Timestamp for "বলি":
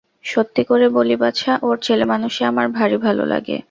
0.89-1.15